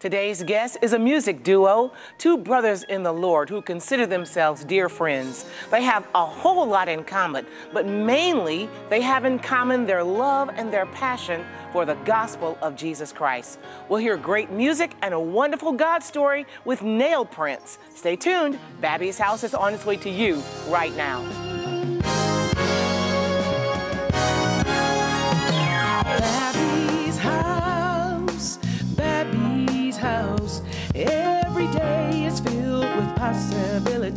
[0.00, 4.88] Today's guest is a music duo, two brothers in the Lord who consider themselves dear
[4.88, 5.44] friends.
[5.72, 10.50] They have a whole lot in common, but mainly they have in common their love
[10.54, 13.58] and their passion for the gospel of Jesus Christ.
[13.88, 17.80] We'll hear great music and a wonderful God story with nail prints.
[17.96, 18.56] Stay tuned.
[18.80, 21.57] Babbie's House is on its way to you right now.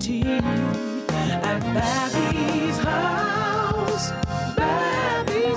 [0.04, 1.62] At
[2.80, 4.10] house,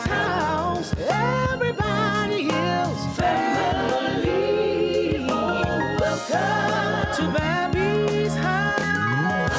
[0.03, 0.95] house.
[1.09, 5.25] Everybody is family.
[5.99, 7.23] Welcome to
[8.37, 9.57] house.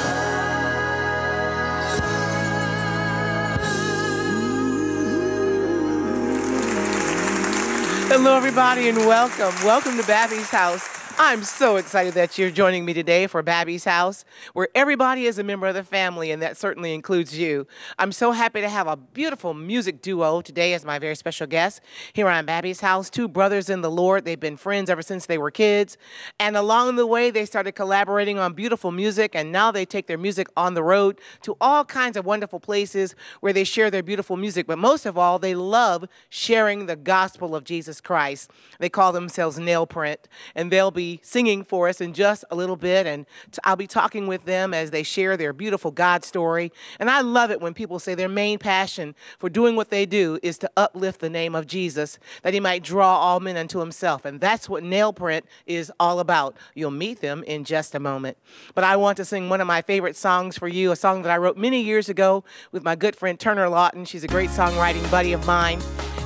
[8.08, 9.52] Hello, everybody, and welcome.
[9.64, 10.95] Welcome to Babbie's House.
[11.18, 15.42] I'm so excited that you're joining me today for Babbie's House, where everybody is a
[15.42, 17.66] member of the family, and that certainly includes you.
[17.98, 21.80] I'm so happy to have a beautiful music duo today as my very special guest
[22.12, 23.08] here on Babbie's House.
[23.08, 24.26] Two brothers in the Lord.
[24.26, 25.96] They've been friends ever since they were kids,
[26.38, 30.18] and along the way, they started collaborating on beautiful music, and now they take their
[30.18, 34.36] music on the road to all kinds of wonderful places where they share their beautiful
[34.36, 34.66] music.
[34.66, 38.50] But most of all, they love sharing the gospel of Jesus Christ.
[38.80, 43.06] They call themselves Nailprint, and they'll be singing for us in just a little bit,
[43.06, 46.72] and t- I'll be talking with them as they share their beautiful God story.
[46.98, 50.38] And I love it when people say their main passion for doing what they do
[50.42, 54.24] is to uplift the name of Jesus, that he might draw all men unto himself.
[54.24, 56.56] And that's what Nailprint is all about.
[56.74, 58.36] You'll meet them in just a moment.
[58.74, 61.32] But I want to sing one of my favorite songs for you, a song that
[61.32, 64.04] I wrote many years ago with my good friend Turner Lawton.
[64.04, 65.80] She's a great songwriting buddy of mine.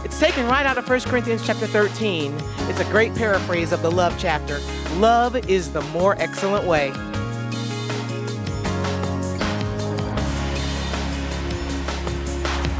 [0.05, 2.35] It's taken right out of 1 Corinthians chapter 13.
[2.69, 4.59] It's a great paraphrase of the love chapter.
[4.99, 6.93] Love is the more excellent way.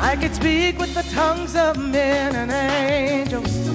[0.03, 3.69] I could speak with the tongues of men and angels.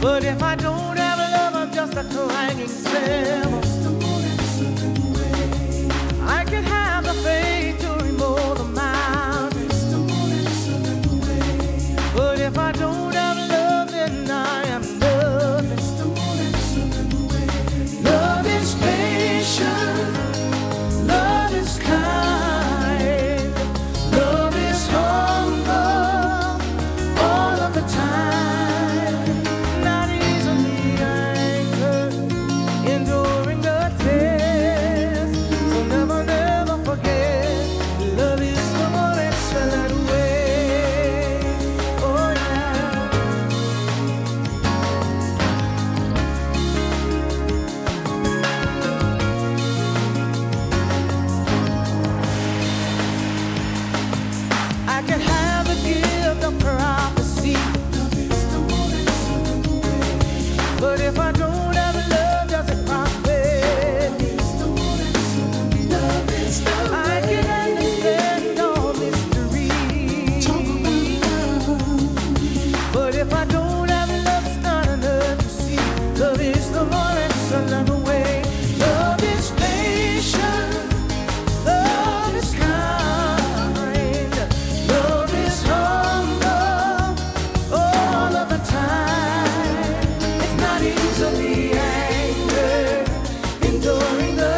[0.00, 3.79] But if I don't have love, I'm just a clanging cymbal.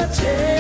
[0.07, 0.52] touching.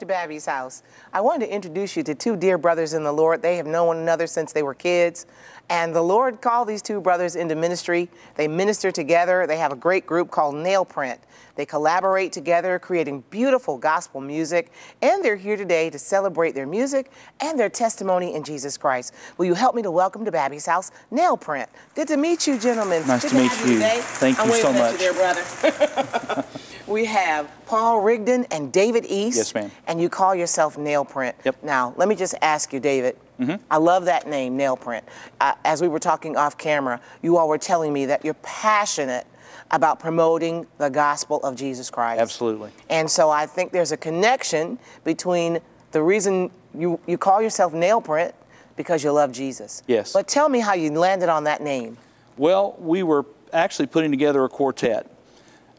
[0.00, 0.82] To Babbie's house.
[1.12, 3.42] I wanted to introduce you to two dear brothers in the Lord.
[3.42, 5.26] They have known one another since they were kids.
[5.68, 8.08] And the Lord called these two brothers into ministry.
[8.36, 9.46] They minister together.
[9.46, 11.18] They have a great group called Nailprint.
[11.54, 14.72] They collaborate together, creating beautiful gospel music.
[15.02, 19.14] And they're here today to celebrate their music and their testimony in Jesus Christ.
[19.36, 21.66] Will you help me to welcome to Babbie's house, Nailprint?
[21.94, 23.06] Good to meet you, gentlemen.
[23.06, 23.74] Nice Good to meet you.
[23.74, 24.00] today.
[24.02, 24.96] Thank I'm you so much.
[24.98, 26.44] there, brother.
[26.90, 29.36] we have Paul Rigdon and David East.
[29.38, 29.70] Yes, ma'am.
[29.86, 31.34] And you call yourself Nailprint.
[31.44, 31.62] Yep.
[31.62, 33.16] Now, let me just ask you, David.
[33.40, 33.60] Mhm.
[33.70, 35.02] I love that name, Nailprint.
[35.40, 39.26] Uh, as we were talking off camera, you all were telling me that you're passionate
[39.70, 42.20] about promoting the gospel of Jesus Christ.
[42.20, 42.70] Absolutely.
[42.88, 45.60] And so I think there's a connection between
[45.92, 48.32] the reason you, you call yourself Nailprint
[48.76, 49.82] because you love Jesus.
[49.86, 50.12] Yes.
[50.12, 51.96] But tell me how you landed on that name.
[52.36, 55.06] Well, we were actually putting together a quartet,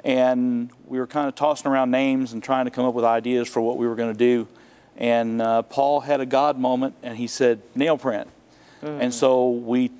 [0.03, 3.47] and we were kind of tossing around names and trying to come up with ideas
[3.47, 4.47] for what we were going to do.
[4.97, 8.27] And uh, Paul had a God moment, and he said, nail print.
[8.83, 9.91] And so we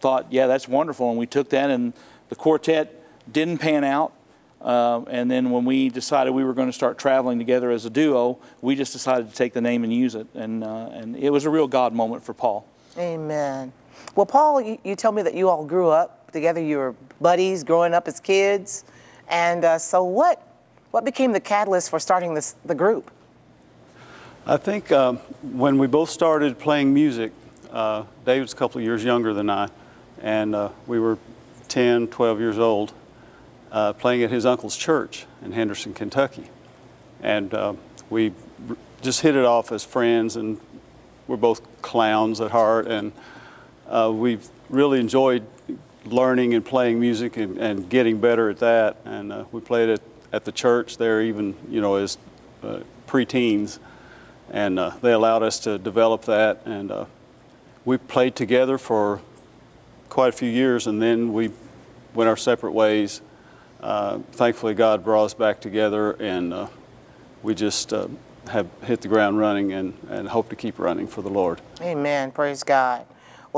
[0.00, 1.10] thought, yeah, that's wonderful.
[1.10, 1.92] And we took that, and
[2.28, 3.02] the quartet
[3.32, 4.12] didn't pan out.
[4.60, 7.90] Uh, and then when we decided we were going to start traveling together as a
[7.90, 10.26] duo, we just decided to take the name and use it.
[10.34, 12.66] And, uh, and it was a real God moment for Paul.
[12.96, 13.72] Amen.
[14.14, 16.60] Well, Paul, you, you told me that you all grew up together.
[16.60, 18.84] You were buddies growing up as kids.
[19.28, 20.42] And uh, so, what,
[20.90, 23.10] what became the catalyst for starting this, the group?
[24.46, 27.32] I think um, when we both started playing music,
[27.70, 29.68] uh, David's a couple of years younger than I,
[30.22, 31.18] and uh, we were
[31.68, 32.92] 10, 12 years old,
[33.70, 36.48] uh, playing at his uncle's church in Henderson, Kentucky.
[37.22, 37.74] And uh,
[38.08, 38.32] we
[39.02, 40.58] just hit it off as friends, and
[41.26, 43.12] we're both clowns at heart, and
[43.88, 44.38] uh, we
[44.70, 45.46] really enjoyed
[46.12, 48.96] learning and playing music and, and getting better at that.
[49.04, 50.02] And uh, we played it
[50.32, 52.18] at the church there, even you know as
[52.62, 53.78] uh, preteens,
[54.50, 56.62] and uh, they allowed us to develop that.
[56.66, 57.04] And uh,
[57.84, 59.20] we played together for
[60.08, 61.50] quite a few years, and then we
[62.14, 63.20] went our separate ways.
[63.80, 66.66] Uh, thankfully, God brought us back together, and uh,
[67.42, 68.08] we just uh,
[68.48, 71.60] have hit the ground running and, and hope to keep running for the Lord.
[71.80, 72.32] Amen.
[72.32, 73.06] Praise God.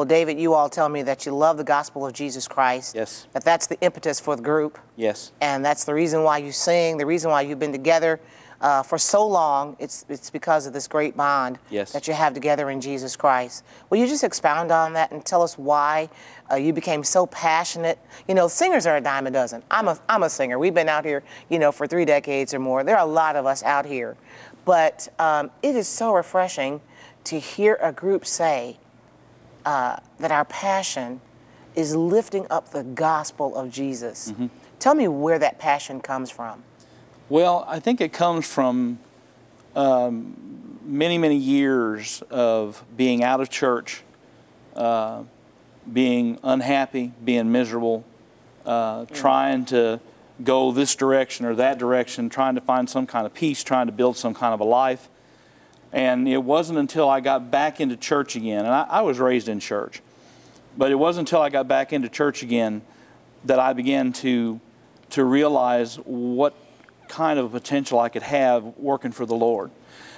[0.00, 2.94] Well, David, you all tell me that you love the gospel of Jesus Christ.
[2.94, 3.26] Yes.
[3.34, 4.78] That that's the impetus for the group.
[4.96, 5.32] Yes.
[5.42, 8.18] and that's the reason why you sing, the reason why you've been together
[8.62, 9.76] uh, for so long.
[9.78, 11.92] It's it's because of this great bond Yes.
[11.92, 13.62] that you have together in Jesus Christ.
[13.90, 16.08] Will you just expound on that and tell us why
[16.50, 17.98] uh, you became so passionate?
[18.26, 19.62] You know, singers are a dime a dozen.
[19.70, 20.58] I'm a I'm a singer.
[20.58, 22.84] We've been out here, you know, for three decades or more.
[22.84, 24.16] There are a lot of us out here,
[24.64, 26.80] but um, it is so refreshing
[27.24, 28.78] to hear a group say
[29.64, 31.20] uh, that our passion
[31.74, 34.32] is lifting up the gospel of Jesus.
[34.78, 36.62] Tell me where that passion comes from.
[37.28, 38.98] Well, I think it comes from
[39.76, 44.02] um, many, many years of being out of church,
[44.74, 45.22] uh,
[45.90, 48.04] being unhappy, being miserable,
[48.66, 50.00] uh, trying to
[50.42, 53.92] go this direction or that direction, trying to find some kind of peace, trying to
[53.92, 55.08] build some kind of a life.
[55.92, 59.48] And it wasn't until I got back into church again, and I, I was raised
[59.48, 60.02] in church,
[60.76, 62.82] but it wasn't until I got back into church again
[63.44, 64.60] that I began to
[65.10, 66.54] to realize what
[67.08, 69.72] kind of potential I could have working for the Lord,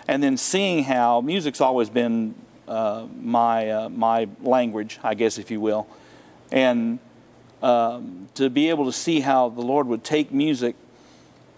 [0.07, 2.35] and then seeing how music's always been
[2.69, 5.87] uh, my uh, my language, I guess, if you will,
[6.50, 6.99] and
[7.62, 10.76] um, to be able to see how the Lord would take music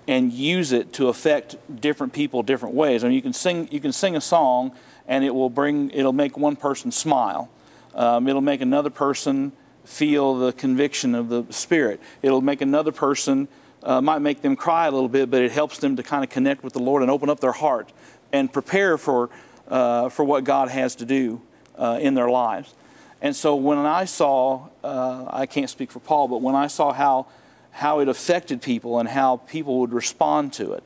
[0.07, 3.05] and use it to affect different people different ways.
[3.05, 4.73] I mean, you can sing you can sing a song,
[5.09, 7.51] and it will bring it'll make one person smile.
[7.95, 9.53] Um, it'll make another person
[9.85, 12.01] feel the conviction of the Spirit.
[12.23, 13.49] It'll make another person
[13.83, 16.31] uh, might make them cry a little bit, but it helps them to kind of
[16.31, 17.93] connect with the Lord and open up their heart
[18.33, 19.31] and prepare for
[19.69, 21.41] uh, for what God has to do
[21.77, 22.75] uh, in their lives.
[23.23, 26.93] And so when I saw, uh, I can't speak for Paul, but when I saw
[26.93, 27.27] how
[27.75, 30.85] how it affected people and how people would respond to it,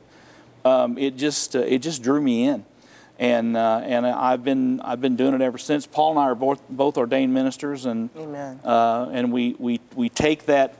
[0.65, 2.65] um, it just uh, it just drew me in,
[3.19, 5.85] and uh, and I've been I've been doing it ever since.
[5.85, 8.09] Paul and I are both both ordained ministers, and
[8.63, 10.73] uh, and we we we take that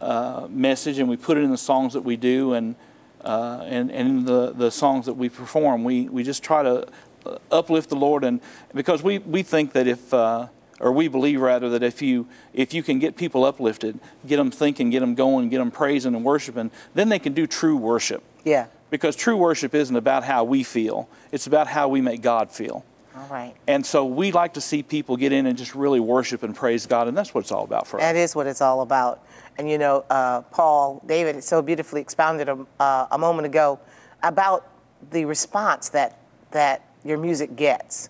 [0.00, 2.76] uh, message and we put it in the songs that we do, and
[3.24, 6.86] uh, and and in the the songs that we perform, we we just try to
[7.26, 8.40] uh, uplift the Lord, and
[8.74, 10.46] because we we think that if uh,
[10.80, 14.50] or we believe rather that if you if you can get people uplifted, get them
[14.50, 18.22] thinking, get them going, get them praising and worshiping, then they can do true worship.
[18.44, 18.66] Yeah.
[18.90, 22.84] Because true worship isn't about how we feel; it's about how we make God feel.
[23.14, 23.54] All right.
[23.66, 26.86] And so we like to see people get in and just really worship and praise
[26.86, 28.02] God, and that's what it's all about for us.
[28.02, 29.24] That is what it's all about.
[29.58, 33.80] And you know, uh, Paul, David so beautifully expounded a, uh, a moment ago
[34.22, 34.68] about
[35.10, 36.18] the response that
[36.52, 38.08] that your music gets.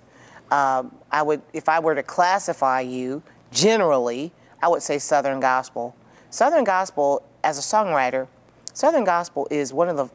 [0.50, 5.94] Um, I would, if I were to classify you generally, I would say Southern gospel.
[6.30, 8.28] Southern gospel, as a songwriter,
[8.72, 10.08] Southern gospel is one of the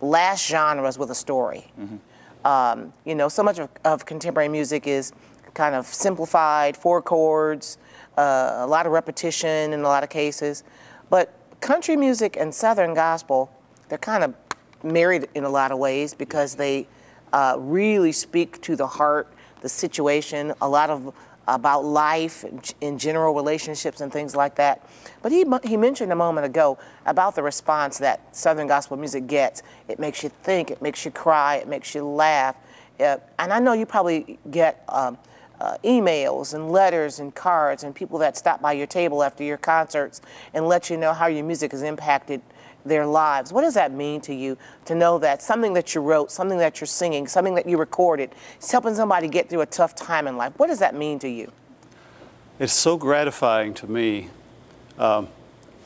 [0.00, 1.72] last genres with a story.
[2.44, 5.12] Um, you know, so much of, of contemporary music is
[5.54, 7.78] kind of simplified, four chords,
[8.16, 10.64] uh, a lot of repetition in a lot of cases.
[11.10, 13.50] But country music and Southern gospel,
[13.88, 14.34] they're kind of
[14.82, 16.86] married in a lot of ways because they
[17.32, 21.14] uh, really speak to the heart, the situation, a lot of
[21.48, 22.44] about life
[22.80, 24.86] in general relationships and things like that.
[25.22, 29.62] But he, he mentioned a moment ago about the response that Southern gospel music gets.
[29.88, 32.56] It makes you think, it makes you cry, it makes you laugh.
[33.00, 35.18] Uh, and I know you probably get um,
[35.60, 39.56] uh, emails and letters and cards and people that stop by your table after your
[39.56, 40.20] concerts
[40.54, 42.40] and let you know how your music has impacted
[42.84, 43.52] their lives.
[43.52, 44.56] What does that mean to you
[44.86, 48.30] to know that something that you wrote, something that you're singing, something that you recorded,
[48.60, 50.52] is helping somebody get through a tough time in life?
[50.56, 51.50] What does that mean to you?
[52.58, 54.28] It's so gratifying to me.
[54.98, 55.28] Um,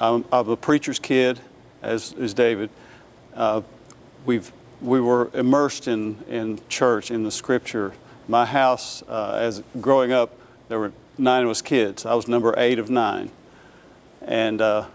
[0.00, 1.40] I'm, I'm a preacher's kid,
[1.82, 2.70] as is David.
[3.34, 3.62] Uh,
[4.26, 7.92] we've, we were immersed in, in church, in the scripture.
[8.26, 10.36] My house, uh, as growing up,
[10.68, 12.04] there were nine of us kids.
[12.06, 13.30] I was number eight of nine.
[14.22, 14.86] And uh,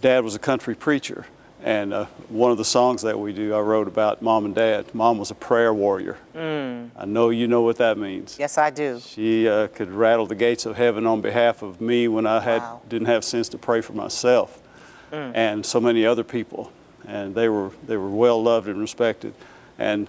[0.00, 1.26] Dad was a country preacher.
[1.62, 4.94] And uh, one of the songs that we do, I wrote about mom and dad.
[4.94, 6.16] Mom was a prayer warrior.
[6.34, 8.36] I know you know what that means.
[8.38, 9.00] Yes, I do.
[9.00, 12.62] She uh, could rattle the gates of heaven on behalf of me when I had
[12.62, 12.82] Wow.
[12.88, 14.60] didn't have sense to pray for myself,
[15.10, 16.70] and so many other people.
[17.08, 19.32] And they were they were well loved and respected,
[19.78, 20.08] and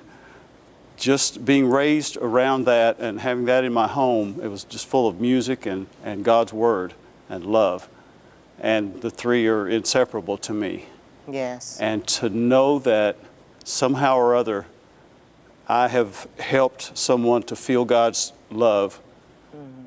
[0.98, 5.08] just being raised around that and having that in my home, it was just full
[5.08, 6.94] of music and, and God's word
[7.30, 7.88] and love,
[8.60, 10.86] and the three are inseparable to me
[11.30, 11.78] Yes.
[11.80, 13.18] and to know that
[13.64, 14.66] somehow or other
[15.68, 19.02] I have helped someone to feel God's love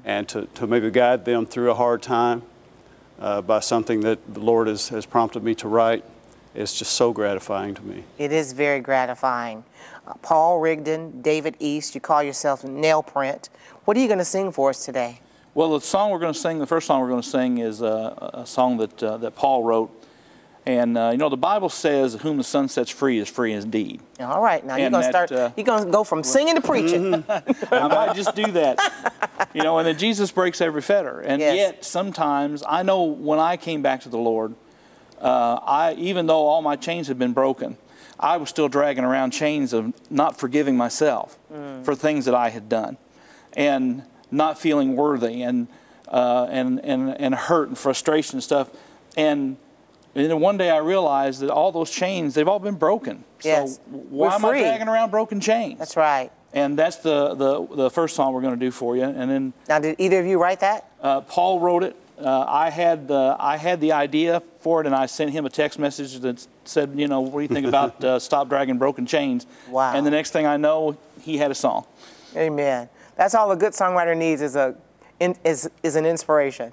[0.05, 2.43] and to, to maybe guide them through a hard time
[3.19, 6.05] uh, by something that the Lord has, has prompted me to write.
[6.55, 8.05] It's just so gratifying to me.
[8.19, 9.65] It is very gratifying.
[10.07, 13.49] Uh, Paul Rigdon, David East, you call yourself Nailprint.
[13.85, 15.21] What are you going to sing for us today?
[15.61, 17.83] Well, the song we're going to sing, the first song we're going to sing is
[17.83, 19.90] uh, a song that, uh, that Paul wrote.
[20.64, 24.00] And, uh, you know, the Bible says, whom the Son sets free is free indeed.
[24.21, 26.62] All right, now you're going to start, uh, you're going to go from singing to
[26.62, 27.12] preaching.
[27.71, 28.81] I might just do that.
[29.52, 31.21] You know, and then Jesus breaks every fetter.
[31.21, 31.57] And Yes.
[31.57, 34.55] yet, sometimes, I know when I came back to the Lord,
[35.21, 37.76] uh, I, even though all my chains had been broken,
[38.19, 41.37] I was still dragging around chains of not forgiving myself
[41.83, 42.97] for things that I had done
[43.55, 45.69] and not feeling worthy and,
[46.09, 48.71] uh, and, and, and hurt and frustration and stuff.
[49.17, 49.57] And,
[50.15, 53.25] and then one day I realized that all those chains, they've all been broken.
[53.43, 53.77] Yes.
[53.77, 55.79] So why We're am I dragging around broken chains?
[55.79, 56.31] That's right.
[56.53, 59.05] And that's the, the, the first song we're going to do for you.
[59.05, 60.91] And then Now, did either of you write that?
[61.01, 61.97] uh, Paul wrote it.
[62.19, 65.49] Uh, I had the I had the idea for it, and I sent him a
[65.49, 69.07] text message that said, you know, what do you think about uh, stop dragging broken
[69.07, 69.47] chains?
[69.71, 69.95] Wow.
[69.95, 71.87] And the next thing I know, he had a song.
[72.37, 72.91] Amen.
[73.17, 74.75] That's all a good songwriter needs is a
[75.19, 76.73] in, is is an inspiration.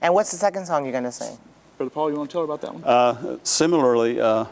[0.00, 1.38] And what's the second song you're going to sing?
[1.76, 3.40] Brother Paul, you want to tell her about that one?
[3.44, 4.46] Similarly, uh,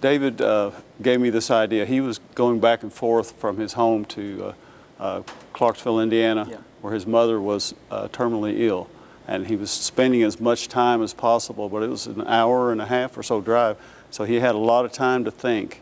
[0.00, 0.70] David uh,
[1.02, 1.84] gave me this idea.
[1.84, 4.54] He was going back and forth from his home to
[4.98, 6.56] uh, uh, Clarksville, Indiana, Yeah.
[6.80, 8.88] where his mother was uh, terminally ill.
[9.26, 12.80] And he was spending as much time as possible, but it was an hour and
[12.80, 13.78] a half or so drive.
[14.10, 15.80] So he had a lot of time to think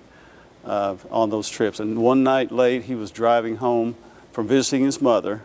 [0.65, 1.81] uh, on those trips.
[1.81, 3.97] And one night late, he was driving home
[4.33, 5.43] from visiting his mother,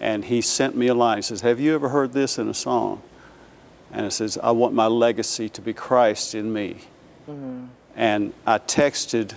[0.00, 1.18] and he sent me a line.
[1.18, 3.02] He says, Have you ever heard this in a song?
[3.92, 6.78] And it says, I want my legacy to be Christ in me.
[7.28, 7.66] Mm-hmm.
[7.94, 9.34] And I texted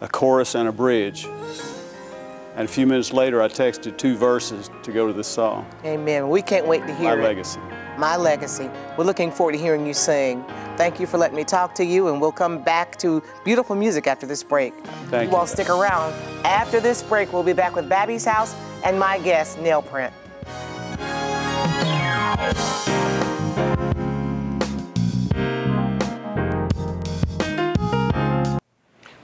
[0.00, 1.26] a chorus and a bridge.
[2.56, 6.28] And a few minutes later, I texted two verses to go to this song, Amen.
[6.28, 7.22] We can't wait to My hear it.
[7.22, 7.60] Legacy.
[7.98, 8.70] My legacy.
[8.96, 10.44] We're looking forward to hearing you sing.
[10.76, 14.06] Thank you for letting me talk to you, and we'll come back to beautiful music
[14.06, 14.72] after this break.
[15.10, 16.14] Thank you all stick around.
[16.44, 20.12] After this break, we'll be back with Babbie's House and my guest, Nailprint.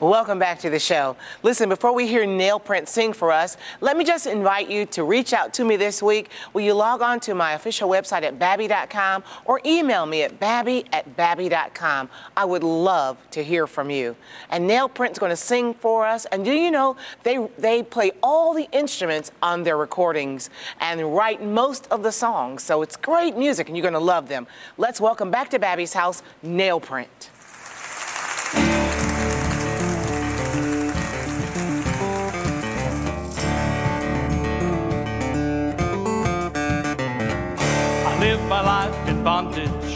[0.05, 1.17] Welcome back to the show.
[1.43, 5.33] Listen, before we hear Nailprint sing for us, let me just invite you to reach
[5.33, 6.29] out to me this week.
[6.53, 10.85] Will you log on to my official website at babbie.com or email me at babbie
[10.93, 12.11] at babbie.com?
[12.37, 14.15] I would love to hear from you.
[14.51, 16.27] And Nailprint's going to sing for us.
[16.27, 21.43] And do you know, they, they play all the instruments on their recordings and write
[21.43, 22.63] most of the songs.
[22.63, 24.49] So it's great music and you're going to love them.
[24.77, 27.31] Let's welcome back to Babbie's house, Nailprint.
[39.25, 39.95] Bondage,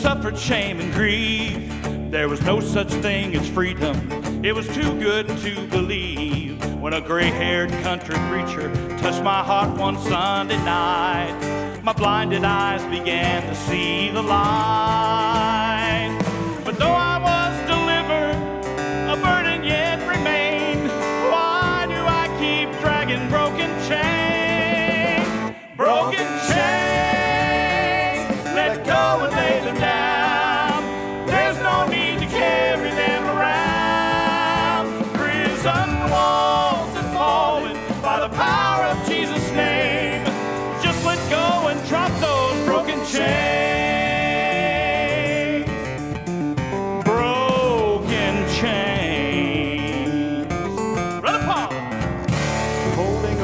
[0.00, 1.70] suffered shame and grief.
[2.10, 4.42] There was no such thing as freedom.
[4.42, 6.58] It was too good to believe.
[6.80, 12.82] When a gray haired country preacher touched my heart one Sunday night, my blinded eyes
[12.84, 15.31] began to see the light.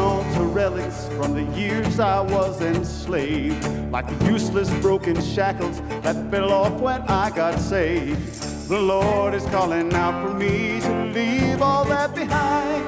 [0.09, 3.63] On to relics from the years I was enslaved,
[3.93, 8.69] like useless broken shackles that fell off when I got saved.
[8.69, 12.85] The Lord is calling out for me to leave all that behind.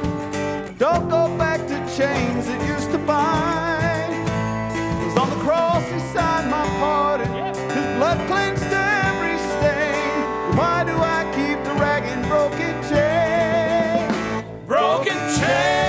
[0.79, 4.13] Don't go back to chains that used to bind.
[4.99, 7.33] 'Cause on the cross he signed my pardon,
[7.77, 10.57] his blood cleansed every stain.
[10.59, 14.15] Why do I keep the dragging broken chains?
[14.67, 15.80] broken chains.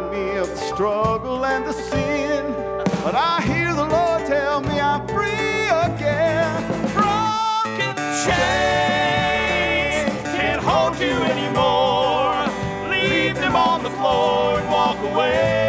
[0.00, 2.54] Remind me of the struggle and the sin.
[3.02, 6.62] But I hear the Lord tell me I'm free again.
[6.92, 12.46] broken chains can't hold you anymore.
[12.90, 15.59] Leave them on the floor and walk away.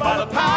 [0.00, 0.49] By the power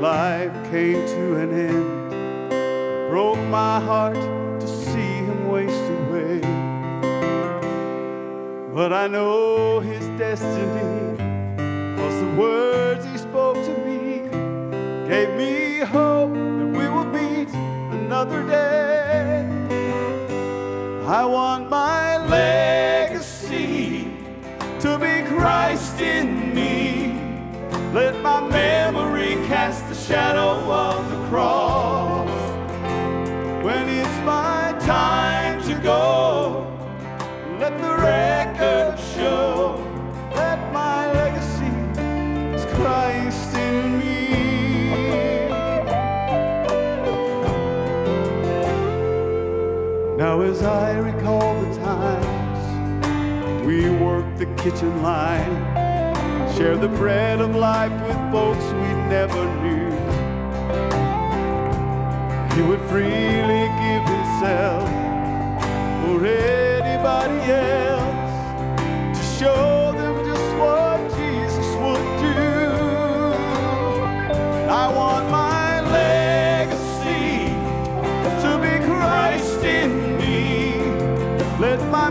[0.00, 2.12] life came to an end.
[2.52, 4.14] It broke my heart
[4.60, 6.40] to see him waste away.
[8.74, 11.16] But I know his destiny,
[11.96, 14.28] cause the words he spoke to me
[15.08, 17.48] gave me hope that we will meet
[18.00, 19.46] another day.
[21.06, 24.08] I want my legacy
[24.80, 27.20] to be Christ in me.
[27.92, 28.83] Let my the
[30.14, 32.30] shadow of the cross.
[33.64, 36.64] When it's my time to go,
[37.58, 39.76] let the record show
[40.32, 41.74] that my legacy
[42.54, 44.28] is Christ in me.
[50.16, 55.54] Now, as I recall the times we worked the kitchen line,
[56.54, 59.83] shared the bread of life with folks we never knew.
[62.54, 64.88] He would freely give himself
[66.00, 72.38] for anybody else to show them just what Jesus would do.
[74.70, 77.50] I want my legacy
[78.42, 80.78] to be Christ in me.
[81.58, 82.08] Let my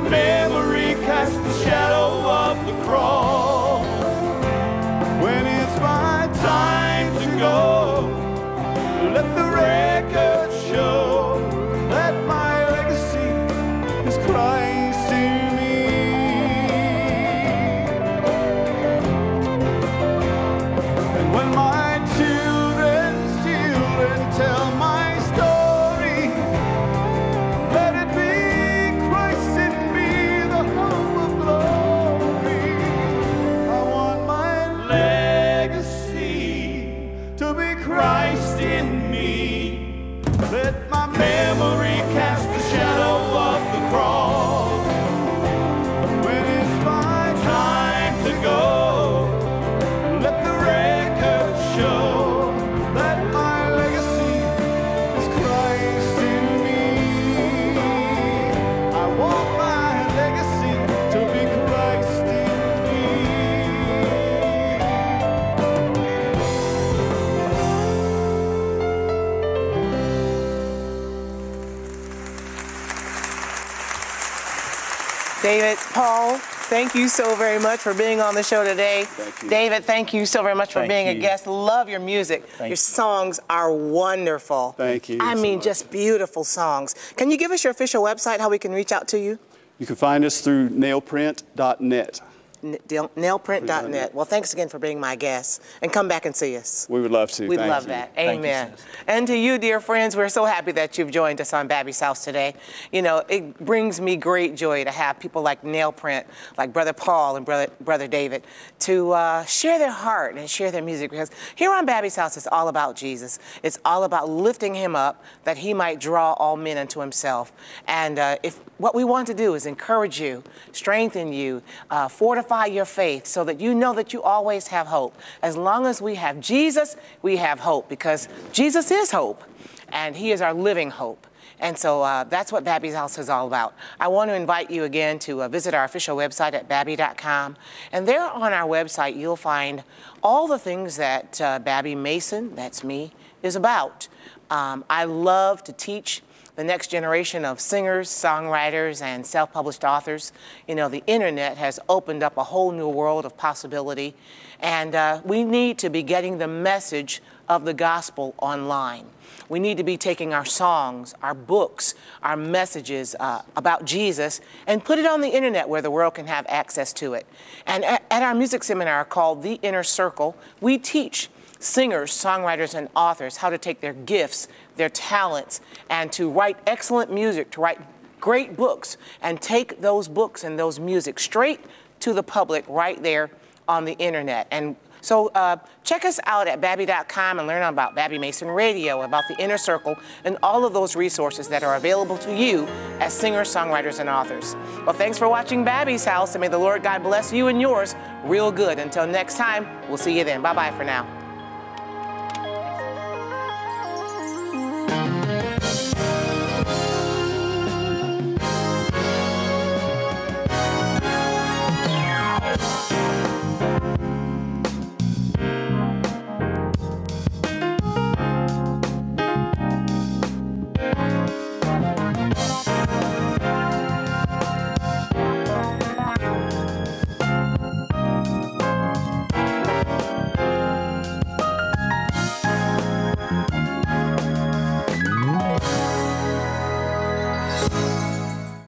[75.43, 79.03] David, Paul, thank you so very much for being on the show today.
[79.03, 79.49] Thank you.
[79.49, 81.47] David, thank you so very much for Thank being a guest.
[81.47, 82.45] Love your music.
[82.45, 82.75] Thank your you.
[82.77, 84.71] songs are wonderful.
[84.77, 85.65] Thank you I so mean, much.
[85.65, 86.95] just beautiful songs.
[87.17, 89.37] Can you give us your official website, how we can reach out to you?
[89.79, 92.21] You can find us through nailprint.net.
[92.63, 94.13] N- nail- Nailprint.net.
[94.15, 95.61] Well, thanks again for being my guest.
[95.81, 96.87] And come back and see us.
[96.89, 97.47] We would love to.
[97.47, 97.89] We'd Thank love you.
[97.89, 98.15] that.
[98.15, 98.77] Thank you, Amen.
[98.77, 98.85] sis.
[99.07, 102.23] and to you, dear friends, we're so happy that you've joined us on Babbie's House
[102.23, 102.53] today.
[102.91, 106.23] You know, it brings me great joy to have people like Nailprint,
[106.57, 108.43] like Brother Paul and Brother, Brother David,
[108.79, 111.11] to uh, share their heart and share their music.
[111.11, 113.39] Because here on Babby's House, it's all about Jesus.
[113.61, 117.51] It's all about lifting him up that he might draw all men unto himself.
[117.87, 122.52] And uh, if what we want to do is encourage you, strengthen you, uh, fortify
[122.71, 125.15] your faith so that you know that you always have hope.
[125.41, 129.43] As long as we have Jesus, we have hope because Jesus is hope
[129.89, 131.27] and he is our living hope.
[131.59, 133.73] And so uh, that's what Babbie's House is all about.
[133.99, 137.55] I want to invite you again to uh, visit our official website at babbie.com.
[137.91, 139.83] And there on our website, you'll find
[140.21, 144.07] all the things that uh, Babbie Mason, that's me, is about.
[144.49, 146.21] Um, I love to teach
[146.55, 150.31] the next generation of singers, songwriters, and self published authors.
[150.67, 154.13] You know, the internet has opened up a whole new world of possibility,
[154.59, 159.05] and uh, we need to be getting the message of the gospel online.
[159.49, 164.83] We need to be taking our songs, our books, our messages uh, about Jesus and
[164.83, 167.25] put it on the internet where the world can have access to it.
[167.67, 171.29] And at, at our music seminar called The Inner Circle, we teach
[171.63, 177.11] singers, songwriters, and authors how to take their gifts, their talents, and to write excellent
[177.11, 177.79] music, to write
[178.19, 181.59] great books, and take those books and those music straight
[181.99, 183.29] to the public right there
[183.67, 184.47] on the internet.
[184.51, 189.25] And so uh, check us out at babbie.com and learn about Babbie Mason Radio, about
[189.27, 192.65] the Inner Circle, and all of those resources that are available to you
[193.01, 194.55] as singers, songwriters, and authors.
[194.85, 197.95] Well, thanks for watching Babbie's House, and may the Lord God bless you and yours
[198.23, 198.79] real good.
[198.79, 200.41] Until next time, we'll see you then.
[200.41, 201.22] Bye bye for now.